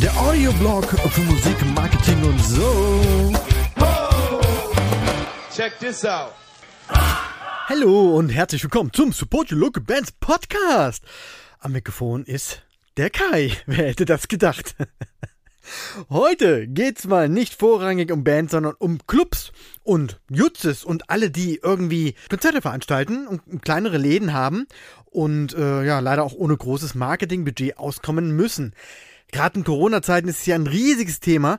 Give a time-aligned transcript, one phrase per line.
[0.00, 3.32] Der Audioblog für Musik, Marketing und so.
[5.54, 6.32] Check this out.
[7.68, 11.04] Hallo und herzlich willkommen zum Support Your Local Bands Podcast.
[11.60, 12.62] Am Mikrofon ist
[12.96, 13.52] der Kai.
[13.66, 14.74] Wer hätte das gedacht?
[16.10, 19.52] Heute geht's mal nicht vorrangig um Bands, sondern um Clubs
[19.82, 24.66] und Jutzes und alle, die irgendwie Konzerte veranstalten und kleinere Läden haben
[25.06, 28.74] und äh, ja leider auch ohne großes Marketingbudget auskommen müssen.
[29.30, 31.58] Gerade in Corona-Zeiten ist es ja ein riesiges Thema,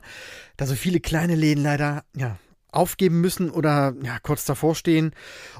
[0.56, 2.38] da so viele kleine Läden leider ja
[2.72, 5.12] aufgeben müssen oder ja kurz davor stehen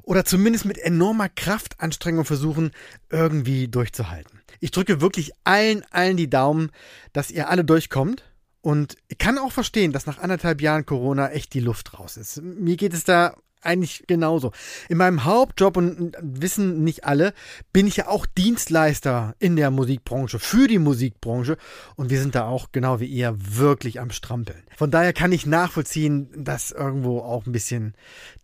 [0.03, 2.71] oder zumindest mit enormer Kraftanstrengung versuchen
[3.11, 4.41] irgendwie durchzuhalten.
[4.61, 6.71] Ich drücke wirklich allen allen die Daumen,
[7.13, 8.30] dass ihr alle durchkommt
[8.63, 12.43] und ich kann auch verstehen, dass nach anderthalb Jahren Corona echt die Luft raus ist.
[12.43, 14.53] Mir geht es da eigentlich genauso.
[14.89, 17.35] In meinem Hauptjob und wissen nicht alle,
[17.73, 21.57] bin ich ja auch Dienstleister in der Musikbranche, für die Musikbranche
[21.97, 24.63] und wir sind da auch genau wie ihr wirklich am Strampeln.
[24.77, 27.95] Von daher kann ich nachvollziehen, dass irgendwo auch ein bisschen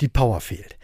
[0.00, 0.76] die Power fehlt.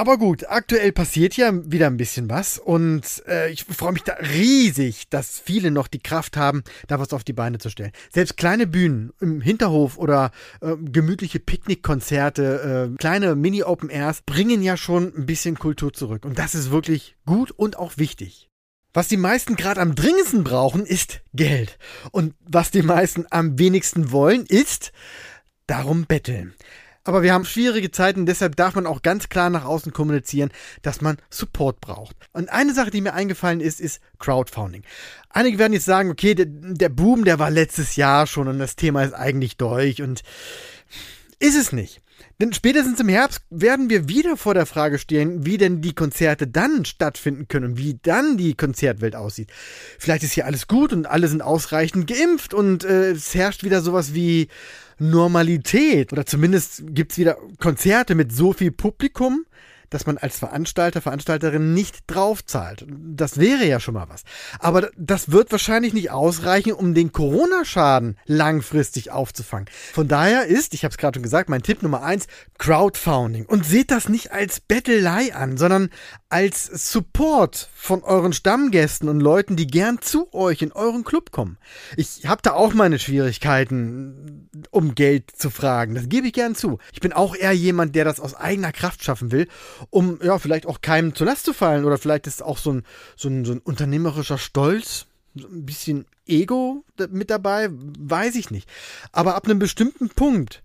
[0.00, 4.14] Aber gut, aktuell passiert ja wieder ein bisschen was und äh, ich freue mich da
[4.14, 7.92] riesig, dass viele noch die Kraft haben, da was auf die Beine zu stellen.
[8.10, 10.30] Selbst kleine Bühnen im Hinterhof oder
[10.62, 16.38] äh, gemütliche Picknickkonzerte, äh, kleine Mini-Open Airs bringen ja schon ein bisschen Kultur zurück und
[16.38, 18.48] das ist wirklich gut und auch wichtig.
[18.94, 21.78] Was die meisten gerade am dringendsten brauchen, ist Geld.
[22.10, 24.92] Und was die meisten am wenigsten wollen, ist
[25.66, 26.54] darum betteln.
[27.04, 30.50] Aber wir haben schwierige Zeiten, deshalb darf man auch ganz klar nach außen kommunizieren,
[30.82, 32.14] dass man Support braucht.
[32.32, 34.82] Und eine Sache, die mir eingefallen ist, ist Crowdfunding.
[35.30, 38.76] Einige werden jetzt sagen, okay, der, der Boom, der war letztes Jahr schon und das
[38.76, 40.22] Thema ist eigentlich durch und
[41.38, 42.02] ist es nicht.
[42.40, 46.46] Denn spätestens im Herbst werden wir wieder vor der Frage stehen, wie denn die Konzerte
[46.46, 49.50] dann stattfinden können und wie dann die Konzertwelt aussieht.
[49.98, 53.82] Vielleicht ist hier alles gut und alle sind ausreichend geimpft und äh, es herrscht wieder
[53.82, 54.48] sowas wie
[54.98, 56.14] Normalität.
[56.14, 59.44] Oder zumindest gibt's wieder Konzerte mit so viel Publikum,
[59.90, 62.86] dass man als Veranstalter, Veranstalterin nicht draufzahlt.
[62.88, 64.22] Das wäre ja schon mal was.
[64.58, 69.68] Aber das wird wahrscheinlich nicht ausreichen, um den Corona-Schaden langfristig aufzufangen.
[69.92, 72.26] Von daher ist, ich habe es gerade schon gesagt, mein Tipp Nummer eins,
[72.58, 73.46] Crowdfunding.
[73.46, 75.90] Und seht das nicht als Bettelei an, sondern
[76.28, 81.58] als Support von euren Stammgästen und Leuten, die gern zu euch in euren Club kommen.
[81.96, 85.96] Ich habe da auch meine Schwierigkeiten, um Geld zu fragen.
[85.96, 86.78] Das gebe ich gern zu.
[86.92, 89.48] Ich bin auch eher jemand, der das aus eigener Kraft schaffen will
[89.90, 92.84] um ja vielleicht auch keinem zur Last zu fallen oder vielleicht ist auch so ein,
[93.16, 98.68] so ein, so ein unternehmerischer Stolz, so ein bisschen Ego mit dabei, weiß ich nicht.
[99.12, 100.62] Aber ab einem bestimmten Punkt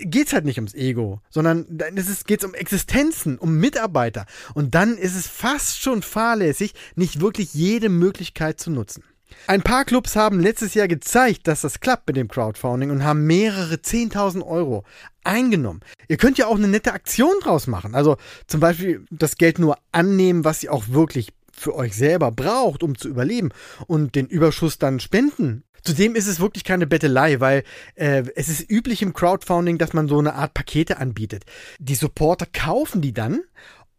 [0.00, 4.26] geht es halt nicht ums Ego, sondern es, geht's um Existenzen, um Mitarbeiter.
[4.54, 9.02] Und dann ist es fast schon fahrlässig, nicht wirklich jede Möglichkeit zu nutzen.
[9.46, 13.26] Ein paar Clubs haben letztes Jahr gezeigt, dass das klappt mit dem Crowdfunding und haben
[13.26, 14.84] mehrere 10.000 Euro
[15.24, 15.80] eingenommen.
[16.08, 17.94] Ihr könnt ja auch eine nette Aktion draus machen.
[17.94, 18.16] Also
[18.46, 22.96] zum Beispiel das Geld nur annehmen, was ihr auch wirklich für euch selber braucht, um
[22.96, 23.50] zu überleben
[23.86, 25.64] und den Überschuss dann spenden.
[25.84, 27.64] Zudem ist es wirklich keine Bettelei, weil
[27.96, 31.44] äh, es ist üblich im Crowdfunding, dass man so eine Art Pakete anbietet.
[31.80, 33.42] Die Supporter kaufen die dann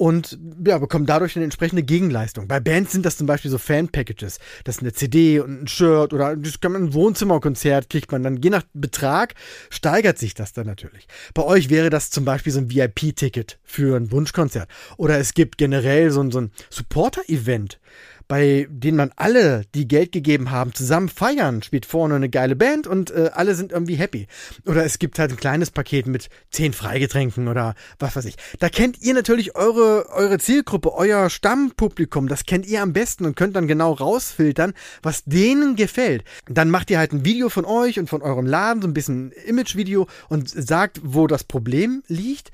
[0.04, 0.38] und
[0.68, 2.50] ja, bekommen dadurch eine entsprechende Gegenleistung.
[2.50, 4.38] Bei Bands sind das zum Beispiel so Fan-Packages.
[4.66, 8.22] Das ist eine CD und ein Shirt oder das kann man ein Wohnzimmerkonzert kriegt man
[8.22, 8.36] dann.
[8.36, 9.34] Je nach Betrag
[9.70, 11.08] steigert sich das dann natürlich.
[11.34, 14.68] Bei euch wäre das zum Beispiel so ein VIP-Ticket für ein Wunschkonzert.
[14.98, 17.80] Oder es gibt generell so ein, so ein Supporter-Event
[18.28, 22.88] bei denen man alle, die Geld gegeben haben, zusammen feiern, spielt vorne eine geile Band
[22.88, 24.28] und äh, alle sind irgendwie happy.
[24.66, 28.36] Oder es gibt halt ein kleines Paket mit zehn Freigetränken oder was weiß ich.
[28.60, 33.36] Da kennt ihr natürlich eure, eure Zielgruppe, euer Stammpublikum, das kennt ihr am besten und
[33.36, 36.24] könnt dann genau rausfiltern, was denen gefällt.
[36.48, 39.32] Dann macht ihr halt ein Video von euch und von eurem Laden, so ein bisschen
[39.46, 42.52] Image-Video und sagt, wo das Problem liegt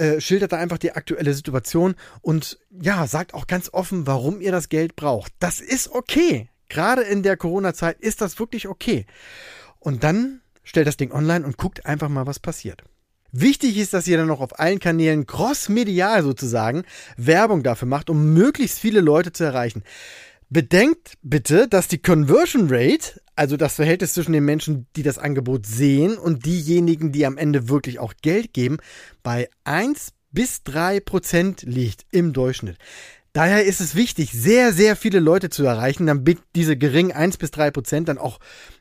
[0.00, 4.52] äh, schildert da einfach die aktuelle Situation und ja, sagt auch ganz offen, warum ihr
[4.52, 5.32] das Geld braucht.
[5.38, 6.48] Das ist okay.
[6.68, 9.06] Gerade in der Corona-Zeit ist das wirklich okay.
[9.78, 12.84] Und dann stellt das Ding online und guckt einfach mal, was passiert.
[13.32, 16.84] Wichtig ist, dass ihr dann noch auf allen Kanälen cross-medial sozusagen
[17.16, 19.84] Werbung dafür macht, um möglichst viele Leute zu erreichen.
[20.48, 25.64] Bedenkt bitte, dass die Conversion Rate, also das Verhältnis zwischen den Menschen, die das Angebot
[25.64, 28.78] sehen und diejenigen, die am Ende wirklich auch Geld geben,
[29.22, 32.76] bei 1 bis 3 Prozent liegt im Durchschnitt.
[33.32, 37.52] Daher ist es wichtig, sehr, sehr viele Leute zu erreichen, damit diese geringen 1 bis
[37.52, 38.40] 3 Prozent dann auch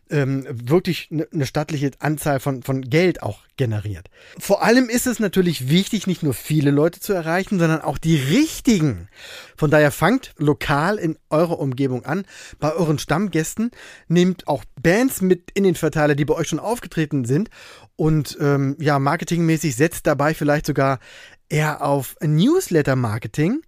[0.09, 4.09] ähm, wirklich eine ne stattliche Anzahl von, von Geld auch generiert.
[4.39, 8.15] Vor allem ist es natürlich wichtig, nicht nur viele Leute zu erreichen, sondern auch die
[8.15, 9.07] richtigen.
[9.55, 12.25] Von daher fangt lokal in eurer Umgebung an,
[12.59, 13.69] bei euren Stammgästen,
[14.07, 17.51] nehmt auch Bands mit in den Verteiler, die bei euch schon aufgetreten sind
[17.95, 20.99] und ähm, ja, marketingmäßig setzt dabei vielleicht sogar
[21.49, 23.61] eher auf Newsletter-Marketing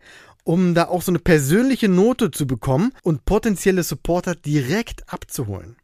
[0.43, 5.75] um da auch so eine persönliche Note zu bekommen und potenzielle Supporter direkt abzuholen.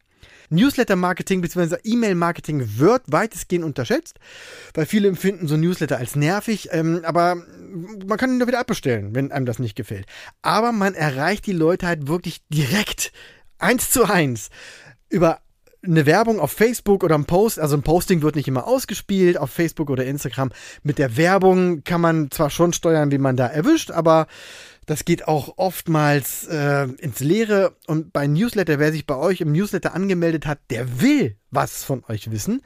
[0.50, 1.78] Newsletter-Marketing bzw.
[1.84, 4.18] E-Mail-Marketing wird weitestgehend unterschätzt,
[4.74, 7.36] weil viele empfinden so Newsletter als nervig, ähm, aber
[8.06, 10.06] man kann ihn doch wieder abbestellen, wenn einem das nicht gefällt.
[10.42, 13.12] Aber man erreicht die Leute halt wirklich direkt,
[13.58, 14.50] eins zu eins,
[15.10, 15.42] über
[15.88, 19.50] eine Werbung auf Facebook oder ein Post, also ein Posting wird nicht immer ausgespielt auf
[19.50, 20.52] Facebook oder Instagram.
[20.84, 24.28] Mit der Werbung kann man zwar schon steuern, wie man da erwischt, aber
[24.86, 27.76] das geht auch oftmals äh, ins Leere.
[27.88, 32.04] Und bei Newsletter, wer sich bei euch im Newsletter angemeldet hat, der will was von
[32.08, 32.62] euch wissen.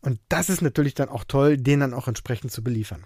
[0.00, 3.04] Und das ist natürlich dann auch toll, den dann auch entsprechend zu beliefern.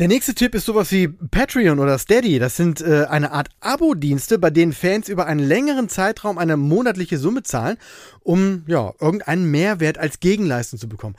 [0.00, 2.38] Der nächste Tipp ist sowas wie Patreon oder Steady.
[2.38, 7.18] Das sind äh, eine Art Abo-Dienste, bei denen Fans über einen längeren Zeitraum eine monatliche
[7.18, 7.76] Summe zahlen,
[8.20, 11.16] um ja irgendeinen Mehrwert als Gegenleistung zu bekommen.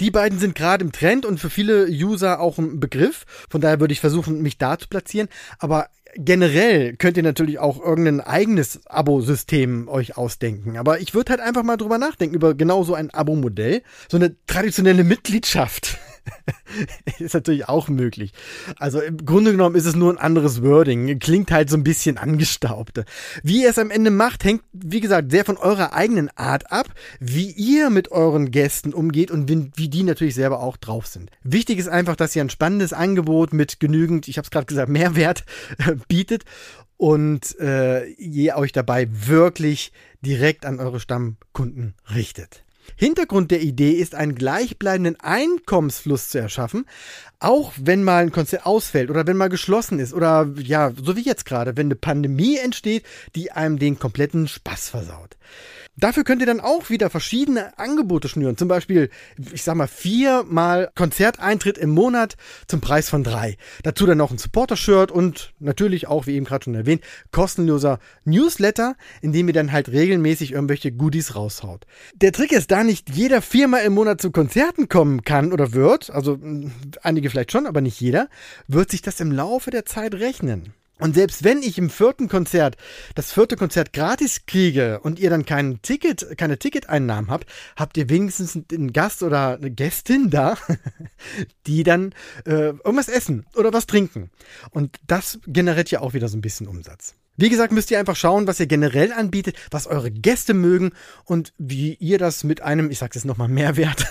[0.00, 3.26] Die beiden sind gerade im Trend und für viele User auch ein Begriff.
[3.50, 5.28] Von daher würde ich versuchen, mich da zu platzieren.
[5.58, 10.78] Aber generell könnt ihr natürlich auch irgendein eigenes Abo-System euch ausdenken.
[10.78, 13.82] Aber ich würde halt einfach mal drüber nachdenken, über genau so ein Abo-Modell.
[14.10, 15.98] So eine traditionelle Mitgliedschaft.
[17.18, 18.32] ist natürlich auch möglich.
[18.78, 21.18] Also im Grunde genommen ist es nur ein anderes Wording.
[21.18, 23.04] Klingt halt so ein bisschen angestaubt.
[23.42, 26.86] Wie ihr es am Ende macht, hängt, wie gesagt, sehr von eurer eigenen Art ab,
[27.20, 31.30] wie ihr mit euren Gästen umgeht und wie, wie die natürlich selber auch drauf sind.
[31.42, 34.88] Wichtig ist einfach, dass ihr ein spannendes Angebot mit genügend, ich habe es gerade gesagt,
[34.88, 35.44] Mehrwert
[35.78, 36.44] äh, bietet
[36.96, 42.63] und äh, ihr euch dabei wirklich direkt an eure Stammkunden richtet.
[42.96, 46.86] Hintergrund der Idee ist, einen gleichbleibenden Einkommensfluss zu erschaffen,
[47.40, 51.22] auch wenn mal ein Konzert ausfällt oder wenn mal geschlossen ist oder ja, so wie
[51.22, 53.04] jetzt gerade, wenn eine Pandemie entsteht,
[53.34, 55.36] die einem den kompletten Spaß versaut.
[55.96, 58.56] Dafür könnt ihr dann auch wieder verschiedene Angebote schnüren.
[58.56, 59.10] Zum Beispiel,
[59.52, 62.36] ich sag mal, viermal Konzerteintritt im Monat
[62.66, 63.56] zum Preis von drei.
[63.84, 68.96] Dazu dann noch ein Supporter-Shirt und natürlich auch, wie eben gerade schon erwähnt, kostenloser Newsletter,
[69.22, 71.86] in dem ihr dann halt regelmäßig irgendwelche Goodies raushaut.
[72.16, 76.10] Der Trick ist, da nicht jeder viermal im Monat zu Konzerten kommen kann oder wird,
[76.10, 76.40] also
[77.02, 78.28] einige vielleicht schon, aber nicht jeder,
[78.66, 80.74] wird sich das im Laufe der Zeit rechnen.
[80.98, 82.76] Und selbst wenn ich im vierten Konzert
[83.14, 88.08] das vierte Konzert gratis kriege und ihr dann kein Ticket, keine Ticketeinnahmen habt, habt ihr
[88.08, 90.58] wenigstens einen Gast oder eine Gästin da,
[91.68, 92.12] die dann
[92.44, 94.32] äh, irgendwas essen oder was trinken.
[94.70, 97.14] Und das generiert ja auch wieder so ein bisschen Umsatz.
[97.36, 100.92] Wie gesagt, müsst ihr einfach schauen, was ihr generell anbietet, was eure Gäste mögen
[101.24, 104.06] und wie ihr das mit einem, ich sag's jetzt nochmal, Mehrwert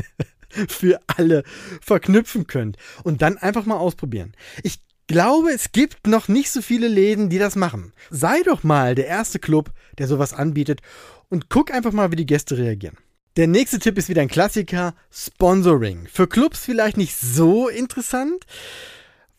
[0.68, 1.42] für alle
[1.80, 2.76] verknüpfen könnt.
[3.02, 4.34] Und dann einfach mal ausprobieren.
[4.62, 7.92] Ich glaube, es gibt noch nicht so viele Läden, die das machen.
[8.10, 10.80] Sei doch mal der erste Club, der sowas anbietet
[11.28, 12.98] und guck einfach mal, wie die Gäste reagieren.
[13.36, 16.08] Der nächste Tipp ist wieder ein Klassiker, Sponsoring.
[16.10, 18.46] Für Clubs vielleicht nicht so interessant,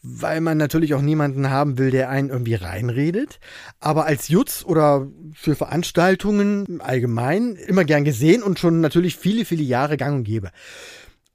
[0.01, 3.39] weil man natürlich auch niemanden haben will, der einen irgendwie reinredet.
[3.79, 9.63] Aber als Jutz oder für Veranstaltungen allgemein immer gern gesehen und schon natürlich viele, viele
[9.63, 10.51] Jahre gang und gäbe.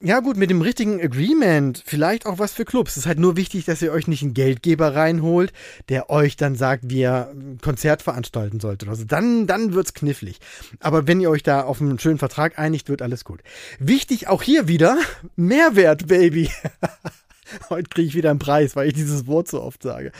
[0.04, 2.92] Ja gut, mit dem richtigen Agreement vielleicht auch was für Clubs.
[2.92, 5.52] Es ist halt nur wichtig, dass ihr euch nicht einen Geldgeber reinholt,
[5.88, 8.88] der euch dann sagt, wie ihr ein Konzert veranstalten solltet.
[8.88, 10.40] Also dann, dann wird's knifflig.
[10.80, 13.42] Aber wenn ihr euch da auf einen schönen Vertrag einigt, wird alles gut.
[13.78, 14.98] Wichtig auch hier wieder,
[15.36, 16.50] Mehrwert, Baby.
[17.70, 20.12] Heute kriege ich wieder einen Preis, weil ich dieses Wort so oft sage.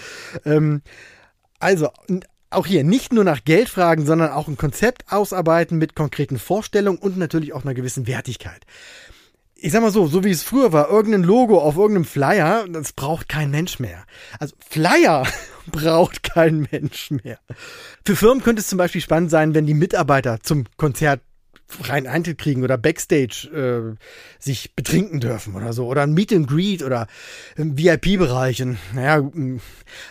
[0.45, 0.83] Ähm,
[1.59, 1.91] also,
[2.51, 6.99] auch hier nicht nur nach Geld fragen, sondern auch ein Konzept ausarbeiten mit konkreten Vorstellungen
[6.99, 8.67] und natürlich auch einer gewissen Wertigkeit
[9.63, 12.93] ich sag mal so, so wie es früher war, irgendein Logo auf irgendeinem Flyer, das
[12.93, 14.05] braucht kein Mensch mehr.
[14.41, 15.25] Also Flyer
[15.71, 17.39] braucht kein Mensch mehr.
[18.05, 21.21] Für Firmen könnte es zum Beispiel spannend sein, wenn die Mitarbeiter zum Konzert
[21.73, 23.97] freien Eintritt kriegen oder Backstage äh,
[24.39, 25.87] sich betrinken dürfen oder so.
[25.87, 27.07] Oder ein Meet and Greet oder
[27.57, 28.65] im VIP-Bereich.
[28.95, 29.29] Naja,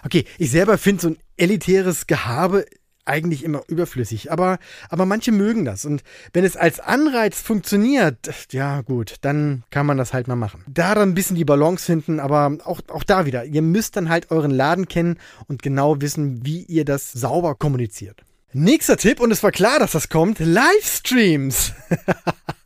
[0.03, 2.65] okay, ich selber finde so ein elitäres Gehabe
[3.05, 4.31] eigentlich immer überflüssig.
[4.31, 5.85] Aber, aber manche mögen das.
[5.85, 6.03] Und
[6.33, 10.63] wenn es als Anreiz funktioniert, ja gut, dann kann man das halt mal machen.
[10.67, 13.45] Da dann ein bisschen die Balance finden, aber auch, auch da wieder.
[13.45, 18.23] Ihr müsst dann halt euren Laden kennen und genau wissen, wie ihr das sauber kommuniziert.
[18.53, 21.73] Nächster Tipp, und es war klar, dass das kommt, Livestreams.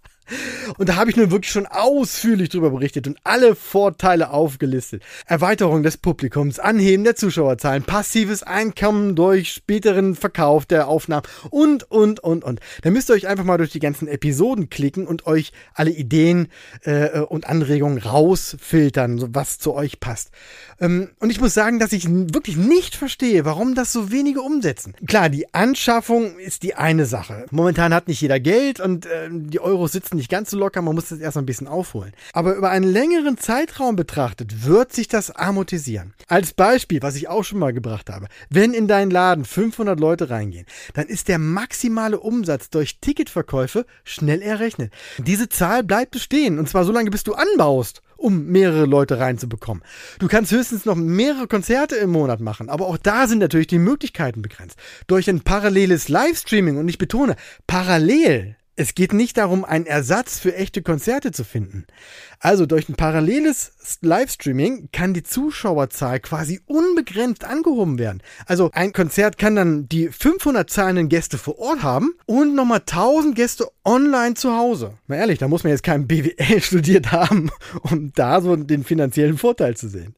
[0.77, 5.03] Und da habe ich nun wirklich schon ausführlich drüber berichtet und alle Vorteile aufgelistet.
[5.25, 12.19] Erweiterung des Publikums, Anheben der Zuschauerzahlen, passives Einkommen durch späteren Verkauf der Aufnahmen und, und,
[12.21, 12.59] und, und.
[12.81, 16.47] Da müsst ihr euch einfach mal durch die ganzen Episoden klicken und euch alle Ideen
[16.83, 20.31] äh, und Anregungen rausfiltern, was zu euch passt.
[20.79, 24.93] Ähm, und ich muss sagen, dass ich wirklich nicht verstehe, warum das so wenige umsetzen.
[25.07, 27.45] Klar, die Anschaffung ist die eine Sache.
[27.51, 30.95] Momentan hat nicht jeder Geld und äh, die Euros sitzen nicht ganz so locker, man
[30.95, 32.13] muss das erst mal ein bisschen aufholen.
[32.33, 36.13] Aber über einen längeren Zeitraum betrachtet wird sich das amortisieren.
[36.27, 40.29] Als Beispiel, was ich auch schon mal gebracht habe, wenn in deinen Laden 500 Leute
[40.29, 44.93] reingehen, dann ist der maximale Umsatz durch Ticketverkäufe schnell errechnet.
[45.17, 49.83] Diese Zahl bleibt bestehen und zwar so lange, bis du anbaust um mehrere Leute reinzubekommen.
[50.19, 53.79] Du kannst höchstens noch mehrere Konzerte im Monat machen, aber auch da sind natürlich die
[53.79, 54.79] Möglichkeiten begrenzt.
[55.07, 57.35] Durch ein paralleles Livestreaming, und ich betone,
[57.67, 61.85] parallel es geht nicht darum, einen Ersatz für echte Konzerte zu finden.
[62.39, 68.21] Also durch ein paralleles Livestreaming kann die Zuschauerzahl quasi unbegrenzt angehoben werden.
[68.45, 73.35] Also ein Konzert kann dann die 500 zahlenden Gäste vor Ort haben und nochmal 1000
[73.35, 74.97] Gäste online zu Hause.
[75.07, 77.51] Mal ehrlich, da muss man jetzt kein BWL studiert haben,
[77.81, 80.15] um da so den finanziellen Vorteil zu sehen.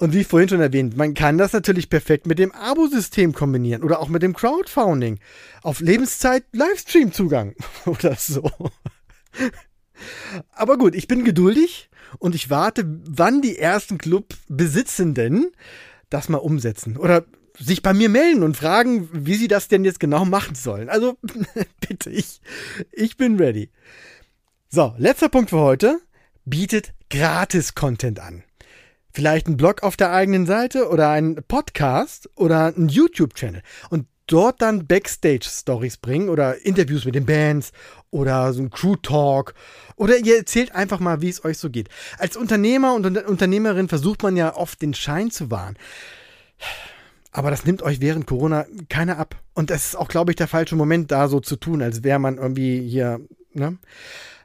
[0.00, 4.00] Und wie vorhin schon erwähnt, man kann das natürlich perfekt mit dem Abo-System kombinieren oder
[4.00, 5.20] auch mit dem Crowdfunding.
[5.62, 7.54] Auf Lebenszeit Livestream-Zugang
[7.84, 8.50] oder so.
[10.52, 15.52] Aber gut, ich bin geduldig und ich warte, wann die ersten Clubbesitzenden
[16.08, 16.96] das mal umsetzen.
[16.96, 17.26] Oder
[17.58, 20.88] sich bei mir melden und fragen, wie sie das denn jetzt genau machen sollen.
[20.88, 21.18] Also
[21.86, 22.40] bitte, ich,
[22.90, 23.68] ich bin ready.
[24.70, 26.00] So, letzter Punkt für heute.
[26.46, 28.44] Bietet Gratis-Content an.
[29.12, 33.62] Vielleicht ein Blog auf der eigenen Seite oder ein Podcast oder ein YouTube-Channel.
[33.90, 37.72] Und dort dann Backstage-Stories bringen oder Interviews mit den Bands
[38.10, 39.54] oder so ein Crew-Talk
[39.96, 41.88] oder ihr erzählt einfach mal, wie es euch so geht.
[42.18, 45.76] Als Unternehmer und Unternehmerin versucht man ja oft den Schein zu wahren.
[47.32, 49.36] Aber das nimmt euch während Corona keiner ab.
[49.54, 52.18] Und das ist auch, glaube ich, der falsche Moment, da so zu tun, als wäre
[52.18, 53.20] man irgendwie hier,
[53.52, 53.78] ne?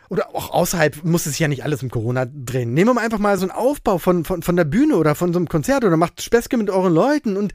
[0.10, 2.74] Oder auch außerhalb muss es ja nicht alles um Corona drehen.
[2.74, 5.34] Nehmen wir mal einfach mal so einen Aufbau von, von, von der Bühne oder von
[5.34, 7.54] so einem Konzert oder macht Späßke mit euren Leuten und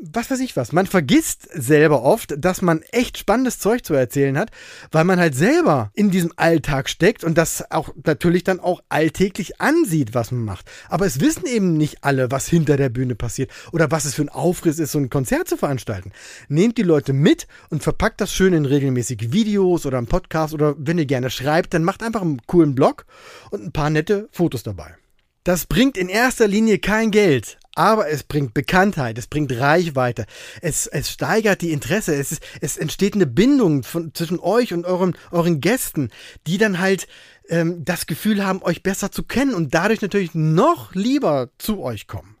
[0.00, 0.72] was weiß ich was.
[0.72, 4.50] Man vergisst selber oft, dass man echt spannendes Zeug zu erzählen hat,
[4.92, 9.60] weil man halt selber in diesem Alltag steckt und das auch natürlich dann auch alltäglich
[9.60, 10.70] ansieht, was man macht.
[10.88, 14.22] Aber es wissen eben nicht alle, was hinter der Bühne passiert oder was es für
[14.22, 16.12] ein Aufriss ist, so ein Konzert zu veranstalten.
[16.48, 20.74] Nehmt die Leute mit und verpackt das schön in regelmäßige Videos oder einen Podcast oder
[20.78, 23.06] wenn ihr gerne schreibt, dann macht einfach einen coolen Blog
[23.50, 24.96] und ein paar nette Fotos dabei.
[25.44, 30.26] Das bringt in erster Linie kein Geld, aber es bringt Bekanntheit, es bringt Reichweite,
[30.60, 34.86] es, es steigert die Interesse, es, ist, es entsteht eine Bindung von, zwischen euch und
[34.86, 36.10] euren, euren Gästen,
[36.46, 37.06] die dann halt
[37.48, 42.06] ähm, das Gefühl haben, euch besser zu kennen und dadurch natürlich noch lieber zu euch
[42.06, 42.36] kommen.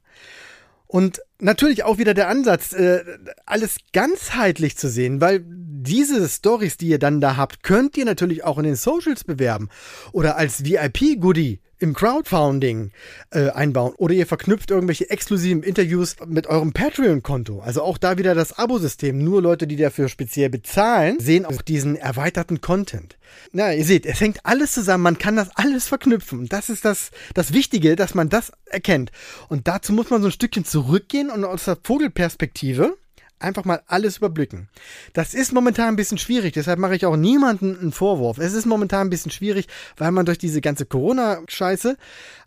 [0.86, 3.02] Und natürlich auch wieder der Ansatz, äh,
[3.46, 8.44] alles ganzheitlich zu sehen, weil diese Stories, die ihr dann da habt, könnt ihr natürlich
[8.44, 9.68] auch in den Socials bewerben
[10.12, 12.90] oder als VIP-Goodie im Crowdfunding
[13.30, 17.60] äh, einbauen oder ihr verknüpft irgendwelche exklusiven Interviews mit eurem Patreon-Konto.
[17.60, 19.18] Also auch da wieder das Abo-System.
[19.18, 23.16] Nur Leute, die dafür speziell bezahlen, sehen auch diesen erweiterten Content.
[23.52, 25.02] Na, ihr seht, es hängt alles zusammen.
[25.04, 26.48] Man kann das alles verknüpfen.
[26.48, 29.10] Das ist das, das Wichtige, dass man das erkennt.
[29.48, 32.96] Und dazu muss man so ein Stückchen zurückgehen und aus der Vogelperspektive
[33.38, 34.68] einfach mal alles überblicken.
[35.12, 38.38] Das ist momentan ein bisschen schwierig, deshalb mache ich auch niemanden einen Vorwurf.
[38.38, 41.96] Es ist momentan ein bisschen schwierig, weil man durch diese ganze Corona-Scheiße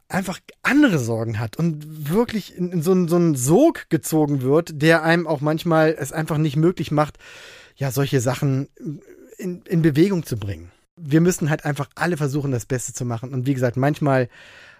[0.10, 4.82] einfach andere Sorgen hat und wirklich in, in so, einen, so einen Sog gezogen wird,
[4.82, 7.17] der einem auch manchmal es einfach nicht möglich macht,
[7.75, 8.70] ja, solche Sachen
[9.38, 10.72] in, in Bewegung zu bringen.
[10.96, 13.34] Wir müssen halt einfach alle versuchen, das Beste zu machen.
[13.34, 14.29] Und wie gesagt, manchmal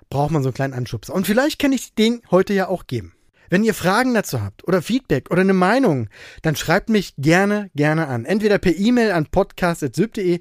[0.10, 1.10] braucht man so einen kleinen Anschubs.
[1.10, 3.14] Und vielleicht kann ich den heute ja auch geben.
[3.50, 6.10] Wenn ihr Fragen dazu habt oder Feedback oder eine Meinung,
[6.42, 8.26] dann schreibt mich gerne, gerne an.
[8.26, 10.40] Entweder per E-Mail an podcast.syb.de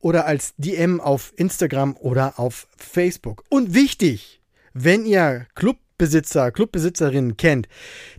[0.00, 3.42] oder als DM auf Instagram oder auf Facebook.
[3.48, 4.40] Und wichtig,
[4.74, 7.68] wenn ihr Clubbesitzer, Clubbesitzerinnen kennt,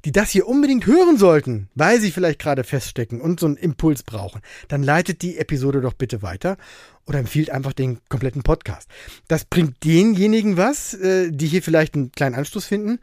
[0.04, 4.02] die das hier unbedingt hören sollten, weil sie vielleicht gerade feststecken und so einen Impuls
[4.02, 6.58] brauchen, dann leitet die Episode doch bitte weiter
[7.06, 8.90] oder empfiehlt einfach den kompletten Podcast.
[9.28, 13.00] Das bringt denjenigen was, äh, die hier vielleicht einen kleinen Anstoß finden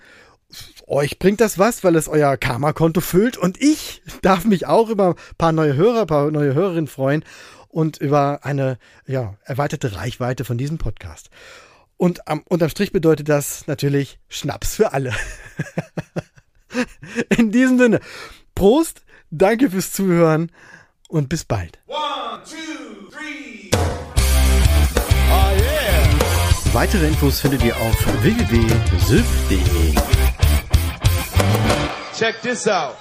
[0.87, 5.11] euch bringt das was, weil es euer Karma-Konto füllt und ich darf mich auch über
[5.11, 7.25] ein paar neue Hörer, ein paar neue Hörerinnen freuen
[7.69, 11.31] und über eine ja, erweiterte Reichweite von diesem Podcast.
[11.97, 15.15] Und am, unterm Strich bedeutet das natürlich Schnaps für alle.
[17.37, 18.01] In diesem Sinne,
[18.55, 20.51] Prost, danke fürs Zuhören
[21.09, 21.79] und bis bald.
[21.87, 23.71] One, two, three.
[26.73, 30.22] Weitere Infos findet ihr auf www.sylph.de.
[32.14, 32.99] Check this out.